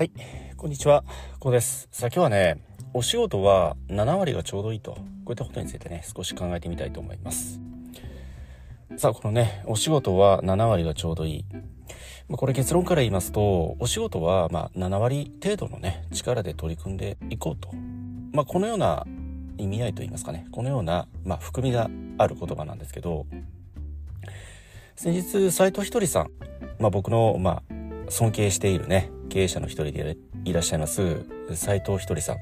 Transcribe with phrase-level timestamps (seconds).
[0.00, 0.12] はい、
[0.56, 1.04] こんにちは。
[1.40, 1.86] こうです。
[1.92, 2.64] さあ今日はね、
[2.94, 7.60] お仕事は7割がちょうどいいと、こういったことについてね、少し考えてみたいと思います。
[8.96, 11.44] さあ、このね、お仕事は7割がちょうどいい。
[12.30, 17.68] まあ、これ結論から言いますと、お仕事はま7割程度のね、力で取り組んでいこうと。
[18.32, 19.06] まあ、このような
[19.58, 23.26] 意味合いと言いますかね、このような、ま、含みがある言葉なんですけど、
[24.96, 26.30] 先日、斉藤ひとりさん、
[26.78, 27.79] まあ、僕の、まあ、
[28.10, 31.24] 尊敬しているね、経営者の一人でいらっしゃいます
[31.54, 32.36] 斉藤ひとりさん。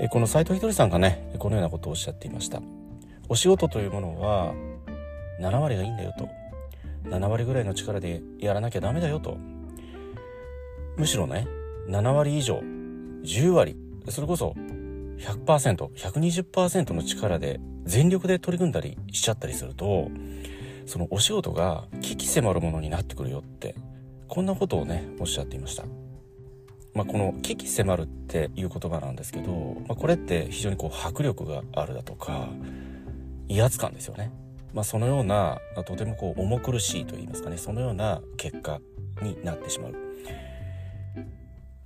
[0.00, 2.62] えこの斉藤ひとりさんがねこのようなことをおっしゃっていました。
[3.28, 4.54] お仕事というものは
[5.40, 6.28] 7割がいいんだよと。
[7.10, 9.36] 7割ぐらいの力でやらなきゃダメだよと。
[10.96, 11.46] むしろね
[11.88, 12.60] 7割以上
[13.24, 13.76] 10割
[14.08, 14.54] それこそ
[15.18, 20.08] 100%120% の力で全力で取り組んだりしちゃったりすると
[20.86, 23.74] そのお仕事が危機迫るものになってくるよって
[24.28, 25.84] こんなことをねおっしゃっていました。
[26.94, 32.48] まあ、この「危機迫る」っていう言葉なんですけど、まあ、これって非常にこう迫力があるだとか
[33.48, 34.32] 威圧感ですよね。
[34.74, 38.80] まあ、そのようなとてもこう重苦しいと言いますかねそのような結果
[39.22, 39.94] になってしまう。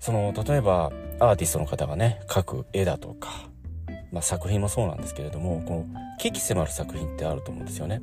[0.01, 0.91] その例えば
[1.21, 3.49] アーティストの方がね描く絵だとか、
[4.11, 5.87] まあ、作品もそうなんですけれどもこの
[6.19, 8.03] 危機迫る作品ってあると思うんですよね。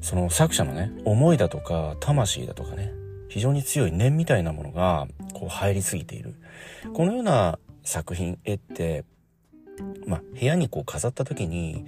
[0.00, 2.92] その作者のね思いだとか魂だとかね
[3.36, 6.36] 非常に強い念みたいなものがこう入りすぎている。
[6.94, 9.04] このような作品、絵って、
[10.06, 11.84] まあ、部屋にこう飾った時に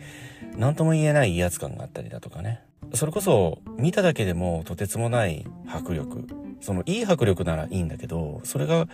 [0.58, 2.60] 何とも言えない威圧感があったりだとかね。
[2.92, 6.26] それこそ見ただけでもとてつもない迫力。
[6.60, 8.86] そのいい迫力ならいいんだけど、それが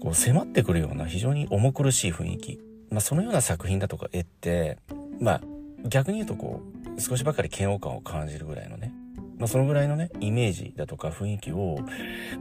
[0.00, 2.58] こう迫ってくるような非常に重苦しい雰囲気。
[2.88, 4.78] まあ、そのような作品だとか絵って、
[5.20, 5.40] まあ、
[5.84, 6.62] 逆に言うとこ
[6.96, 8.94] う、少しばかり嫌悪感を感じるぐらいのね、
[9.38, 11.78] まあ、そのぐらいのね、イメージだとか雰囲気を、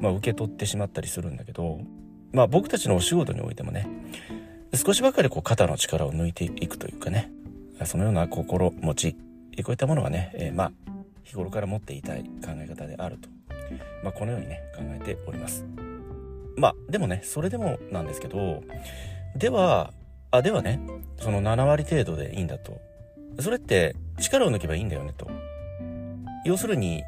[0.01, 1.79] まあ、受け取ってしまったりするんだけど、
[2.33, 3.87] まあ、僕たちのお仕事においてもね、
[4.73, 7.31] 少しばかりこう肩の力を抜いていくというかね、
[7.85, 9.17] そのような心持ち、こ
[9.69, 10.71] ういったものはね、えー、まあ、
[11.23, 13.29] 日頃から持っていたい考え方であると。
[14.03, 15.65] まあ、このようにね、考えております。
[16.55, 18.63] まあ、でもね、それでもなんですけど、
[19.35, 19.93] では、
[20.31, 20.79] あ、ではね、
[21.17, 22.79] その7割程度でいいんだと。
[23.39, 25.29] それって力を抜けばいいんだよねと。
[26.47, 27.03] 要するに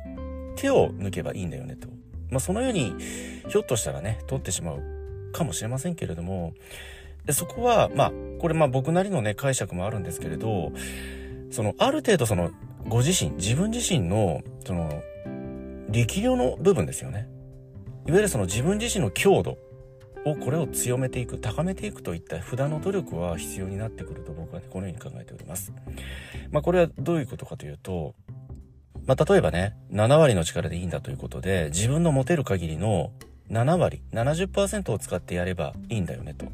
[0.55, 1.87] 手を抜けばいいんだよねと。
[2.29, 2.93] まあそのように
[3.47, 4.81] ひょっとしたらね、取ってしまう
[5.31, 6.53] かもしれませんけれども、
[7.25, 10.71] でそこはまあこれま僕なりのね解釈もあるんですけれど、
[11.51, 12.51] そのある程度その
[12.87, 15.01] ご自身、自分自身のその
[15.89, 17.27] 力量の部分ですよね。
[18.07, 19.57] いわゆるその自分自身の強度
[20.25, 25.71] をこれを強めていく、高めていくといった普段の努力は必要になってくると僕はね、このように考えております。
[26.51, 28.15] まあこれはどういうことかというと、
[29.09, 33.09] まあ、例えばね、7割の力でいいんだということで、自分の持てる限りの
[33.49, 36.45] 7割、70%を使ってやればいいんだよねと。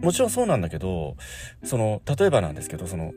[0.00, 1.18] もちろんそうなんだけど、
[1.62, 3.12] その、例えばなんですけど、その、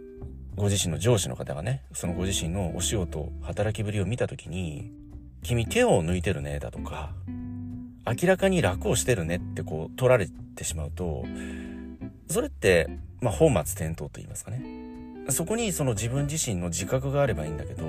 [0.58, 4.92] ご自身の上司の方がね、そのご自身のお仕事、働きぶりを見たときに、
[5.42, 7.14] 君手を抜いてるね、だとか、
[8.06, 11.24] 明らかに楽をしてるねってこう取られてしまうと、
[12.30, 12.90] それって、
[13.22, 14.88] まあ、本末転倒と言いますかね。
[15.30, 17.86] そこにその自分自身の自覚があればいいんだけど、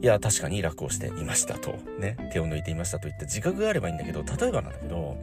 [0.00, 5.16] いや、確かに楽をしていましたと、ね、手を抜いていましたといった自覚があればいいんだけど、例えばなんだけど、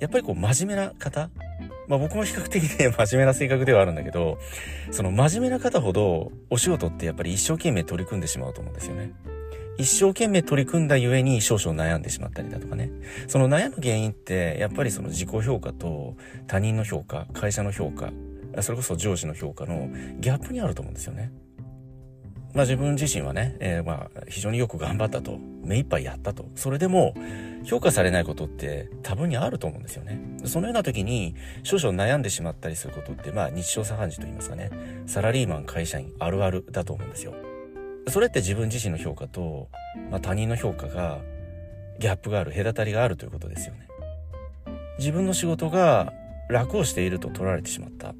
[0.00, 1.30] やっぱりこう真面目な方
[1.88, 4.38] まあ僕も比較的ね、 真面目な性格ではあるんだけど、
[4.90, 9.12] その真面目な方ほどお仕事ってやっぱり一生懸命取り組んでしまうと思うんですよね。
[9.78, 12.90] 一生懸命取り組んだゆえに少々悩んでしまったりだとかね。
[13.26, 16.16] その悩む原因って、やっぱりその自己評価と
[16.46, 18.12] 他人の評価、会社の評価、
[18.60, 19.88] それこそ上司の評価の
[20.20, 21.32] ギャップにあると思うんですよね。
[22.54, 26.44] まあ自分自身はね、えー、まあ非常によく頑張ったと、目いっぱいやったと。
[26.54, 27.14] それでも
[27.64, 30.20] 評価されないことって多分にあると思うんですよね。
[30.44, 34.70] そのような時に少々悩んでしまったりすることってまあ日常茶飯事と言いますかね、
[35.06, 37.34] サラリーマン会社員あるあるだと思うんですよ。
[38.08, 39.68] それって自分自身の評価と、
[40.10, 41.20] まあ、他人の評価が
[42.00, 43.86] ギャップがある、隔たりがあるということですよね。
[44.98, 46.12] 自分の仕事が
[46.48, 48.14] 楽をしていると取られてしまった。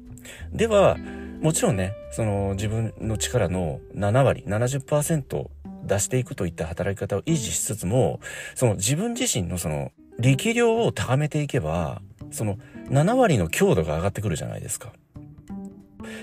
[0.51, 0.97] では、
[1.41, 5.49] もちろんね、その自分の力の7割、70%
[5.85, 8.19] 出していくといった働き方を維持しつつも、
[8.55, 12.57] その自分自身のその力量を高めていけば、その
[12.89, 14.93] 7割の強度が上がってくるじゃないですか。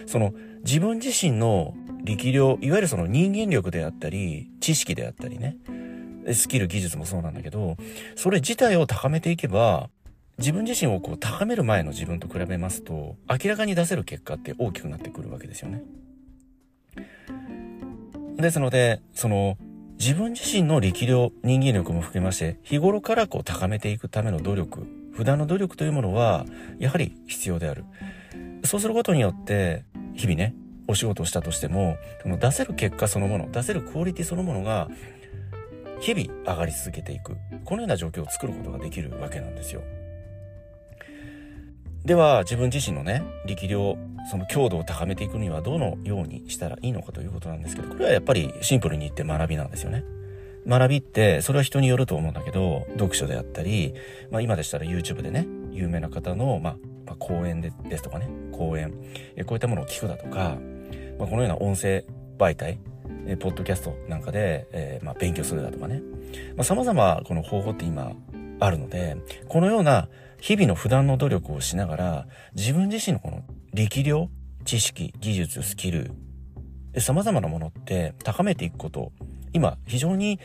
[0.06, 0.32] その
[0.64, 5.56] 自分自身の力量、いわゆるその人間力であったり、知識であったりね、
[6.32, 7.76] スキル、技術もそうなんだけど、
[8.16, 9.90] それ自体を高めていけば、
[10.40, 15.82] 自分自身をこう高める前の自分と比べますと、明らかに出せる結果って大きくなってくるわけですよね。
[18.38, 19.58] ですので、その、
[19.98, 26.46] 自分自身の力量、人間力も含めまして、日頃からこう高めていくための努力、普段の努力というものは、
[26.78, 27.84] やはり必要である。
[28.64, 29.84] そうすることによって、
[30.14, 30.54] 日々ね、
[30.88, 34.88] お仕事をしたとしても、その出せる結果そのもの、出せるクオリティそのものが、
[36.00, 37.36] 日々上がり続けていく。
[37.66, 39.82] このような状況を作ることができるわけなんですよ。
[42.10, 43.96] では、自分自身のね、力量、
[44.28, 50.02] その強度を高めていくにはどのようにしたらいいのかということなんですけど、これはやっぱりシンプルに言って学びなんですよね。
[50.66, 53.94] 学びって、それは人によると思うんだけど、読書であったり、
[54.32, 56.76] まあ今でしたら YouTube でね、有名な方の、まあ、
[57.06, 58.92] まあ、講演でですとかね、講演、
[59.36, 60.58] えこういったものを聞くだとか、
[61.16, 62.04] まあ、このような音声
[62.38, 62.80] 媒体、
[63.28, 66.02] えポッドキャストなんかで、えー、まあ、勉強するだとかね、
[66.56, 68.14] まあ、様々この方法って今
[68.58, 69.16] あるので、
[69.46, 70.08] このような
[70.40, 73.42] 日々の普段の努力をしながら、自分自身のこの
[73.74, 74.30] 力量、
[74.64, 76.12] 知識、技術、スキル、
[76.98, 79.12] 様々なものって高めていくこと、
[79.52, 80.40] 今非常に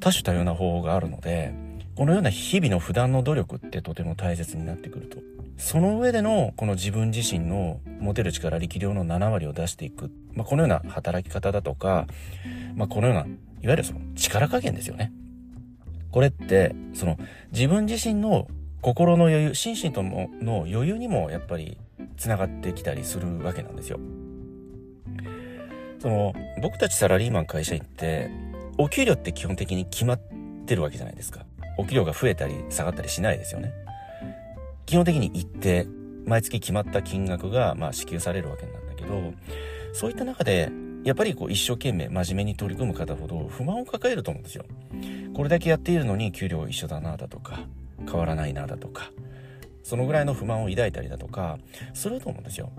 [0.00, 1.54] 多種多様な方法があるので、
[1.96, 5.18] このような日々の普段の努力ってとても大切になってくると。
[5.58, 10.10] その上でのこの自分自身の持てる力、力量の7割を出していく。
[10.34, 12.06] まあ、このような働き方だとか、
[12.74, 13.28] まあ、このような、いわ
[13.62, 15.12] ゆるその力加減ですよね。
[16.10, 17.18] これって、その
[17.52, 18.48] 自分自身の
[18.80, 21.78] 心の余裕、心身ともの余裕にもやっぱり
[22.16, 23.98] 繋がってきたりするわけなんですよ。
[25.98, 28.30] その、僕たちサラリーマン会社員って、
[28.78, 30.20] お給料って基本的に決まっ
[30.66, 31.46] てるわけじゃないですか。
[31.78, 33.72] お給料が増えたり下がったりしないですよね。
[34.84, 35.86] 基本的に一定、
[36.26, 39.32] 毎月決まった金額が、まあ、支給されるわけなんだけど、
[39.92, 40.70] そういった中で、
[41.04, 44.64] やっぱりこう一生懸命真面目に取り組む方ほど不満を抱えると思うんですよ。
[45.34, 47.60] これだけやっているのに給料一緒だなだとか、
[48.06, 49.10] 変わらないなだとか
[49.82, 51.58] そのぐらいの不満を抱いたりだとか
[51.94, 52.72] すると思うんですよ。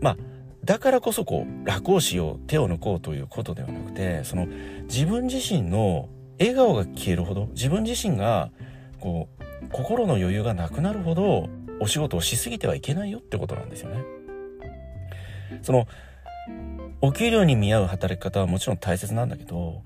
[0.00, 0.16] まあ
[0.64, 4.46] だからこそこう楽をしよう手を抜こうということではなくてその
[4.88, 8.50] 自分自身の笑顔が消えるほど自分自身が
[8.98, 11.48] こう心の余裕がなくなるほど
[11.80, 14.04] お仕事をしすぎてはいけないよってことなんですよね。
[15.62, 15.86] その
[17.00, 19.82] お給料に見合う働き方はもちろん大切なんだけど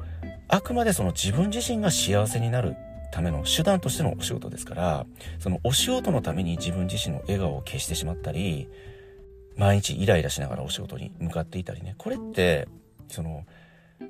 [0.49, 2.77] あくまでその自分自身が幸せになる
[3.11, 5.07] ための手段としてのお仕事ですから、
[5.39, 8.69] そのお仕事のために自分自身の笑顔を消してしまったり、
[9.57, 12.69] 毎日イライラしながらお仕事に向かっていたりね、これって、
[13.09, 13.45] その、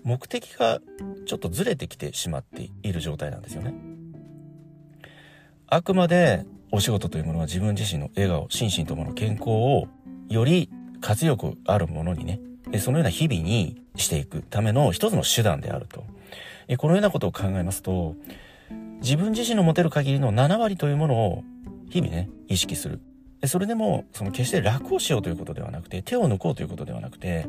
[0.04, 0.80] 目的が
[1.26, 3.74] ちょっとずれてきてしまっている状態なんですよね。
[5.66, 9.88] あくまでお仕事というものは自分自身の笑顔、心身ともの健康を
[10.28, 10.70] より
[11.00, 12.40] 活力あるものにね、
[12.78, 16.04] そのような日々にしていくための一つの手段であると。
[16.78, 18.14] このようなことを考えますと、
[19.00, 21.44] 自分自身の持てる限りの7割というものを
[21.88, 23.00] 日々ね、意識する。
[23.46, 27.46] それでも、その決して楽をしようということではなくて、手を抜こうということではなくて、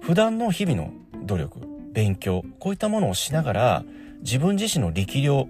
[0.00, 0.92] 普段の日々の
[1.24, 1.58] 努力、
[1.92, 3.84] 勉強、こういったものをしながら、
[4.20, 5.46] 自分自身の力量、いわ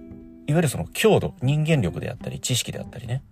[0.47, 3.23] ゆるその強度、人間力であったり、知識であったりね、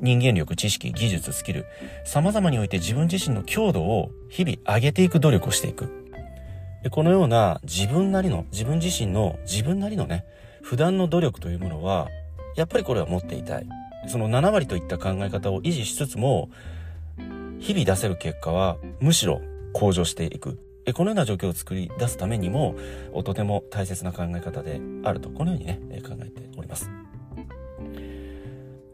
[0.00, 1.66] 人間力、知識、技術、スキル、
[2.04, 6.04] 様々において自分自身の強度を日々上げていく努力をしていく。
[6.90, 10.24] このような自分なりの、自分自身の自分なりのね、
[10.64, 12.08] 普段の努力というものは、
[12.56, 13.66] やっぱりこれは持っていたい。
[14.08, 16.48] その7割といった考え方を維持しつつも、
[17.60, 19.42] 日々出せる結果はむしろ
[19.74, 20.58] 向上していく。
[20.94, 22.76] このような状況を作り出すためにも、
[23.24, 26.90] とても大切な考え方であると、このようにね、考えております。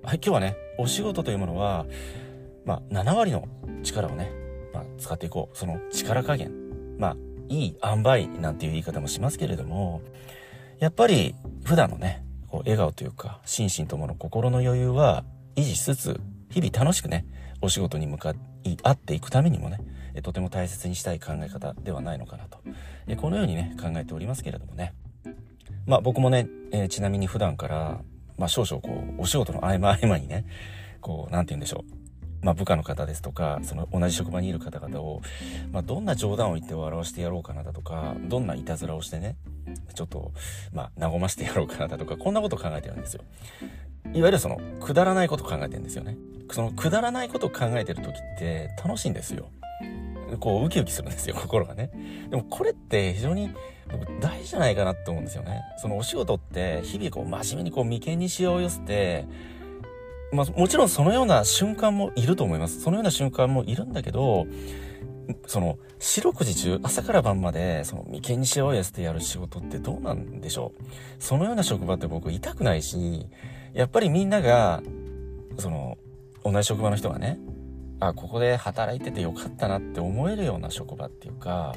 [0.02, 1.86] はい、今日はね、お仕事というものは、
[2.64, 3.46] まあ、7割の
[3.84, 4.32] 力をね、
[4.74, 5.56] まあ、使っていこう。
[5.56, 6.52] その力加減。
[6.98, 7.16] まあ、
[7.48, 10.02] いい塩梅なんていう言い方もしますけれども、
[10.80, 11.34] やっぱり
[11.64, 16.20] 普段のね、こう笑顔というか、心身ともの心の余裕は維持しつつ、
[16.50, 17.26] 日々楽しくね、
[17.60, 18.34] お仕事に向か
[18.64, 19.78] い合っていくためにもね、
[20.22, 22.60] とても大切にしたい考え方ではないのかなと。
[23.20, 24.94] このようにね、考えておりますけれどもね。
[25.86, 28.00] まあ僕もね、えー、ちなみに普段から、
[28.38, 30.46] まあ少々こう、お仕事の合間合間にね、
[31.02, 31.99] こう、なんて言うんでしょう。
[32.42, 35.22] まあ、部下の方ですとか、その同じ職場にいる方々を、
[35.72, 39.36] まあ、どんな冗談を言って笑わしてやろうかなだとか、どんないたずらをしてね、
[39.94, 40.32] ちょっと、
[40.72, 43.22] まあ、和ましてやろうかなだとか、こんなことを考えてるんですよ。
[44.12, 46.16] いわゆるその、くだらないことを考えてるんですよね。
[46.50, 49.48] その、くだらないことを考えてる時って楽しいんですよ。
[50.38, 51.90] こう、ウキウキするんですよ、心がね。
[52.30, 53.50] でも、これって非常に、
[54.20, 55.62] 大事じゃないかなって思うんですよね。
[55.78, 59.26] そのお仕事って、日々こう、真面目にこう、眉間にしわを寄せて、
[60.32, 62.80] まあ、もちろんそのような瞬間もいると思います。
[62.80, 64.46] そのような瞬間もいるんだけど、
[65.46, 70.82] その、四六時中、朝から晩まで、その、眉間にしわを寄せてやる仕事ってどうなんでしょう
[71.18, 73.26] そのような職場って僕痛くないし、
[73.72, 74.82] やっぱりみんなが、
[75.58, 75.98] その、
[76.44, 77.38] 同じ職場の人がね、
[78.00, 81.76] あ、ここで働いててよかったなって思えるような職場っていうか、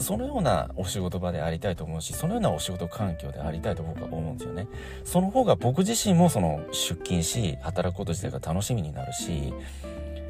[0.00, 4.66] そのようなお仕事場でありたいと思うし、そのようなお仕事環境でありたいと僕は思うんですよね。
[5.04, 9.52] その方が僕自身もその出勤し、働くこと自体が楽しみになるし、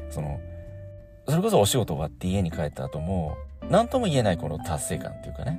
[0.09, 0.39] その、
[1.27, 3.37] それこそお仕事終わって家に帰った後も、
[3.69, 5.57] 何とも言えないこの達成感っていうかね、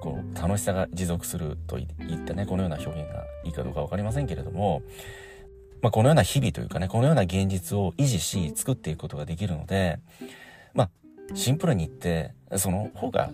[0.00, 1.86] こう、楽しさが持続するといっ
[2.26, 4.82] たね、このような表現がいいかどうかわかりませんけれども、
[5.82, 10.00] まあ、このような日々というかね、このような現実を維持し、作っていくことができるので、
[10.74, 10.90] まあ、
[11.34, 13.30] シンプルに言って、その方が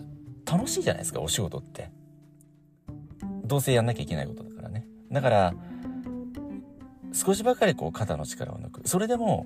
[0.49, 1.91] 楽しいじゃないですか、お仕事って。
[3.45, 4.87] どうせやんなきゃいけないことだからね。
[5.11, 5.53] だから、
[7.13, 8.87] 少しばかりこう肩の力を抜く。
[8.87, 9.45] それでも、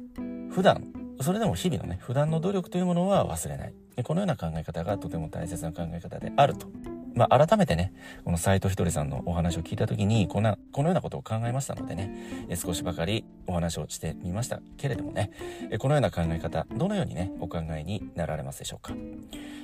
[0.52, 0.88] 普段、
[1.22, 4.04] それでも日々のね、普段の努力というものは忘れないで。
[4.04, 6.68] このような考え方がとても大切な考え方であると
[7.16, 7.94] まあ、改めてね、
[8.26, 12.12] この斎藤ひとりさんのお話を聞いたときに、こんな、このようなことを考えましたのでね、
[12.56, 15.32] 少しばかりお話をしてみましたけれどもね、
[15.72, 18.94] えこのような考え方、どのようにね、お考えになられますでしょうか。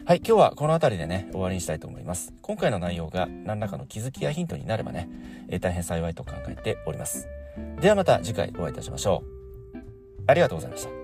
[0.05, 2.33] はい、今日はこの辺りでね、終わりにしたいと思います。
[2.41, 5.09] 今回の内容が何らかの気づきやヒントになればね、
[5.49, 7.27] え大変幸いと考えております。
[7.81, 9.23] ではまた次回お会いいたしましょ
[9.73, 9.77] う。
[10.27, 10.98] ありがとうございました。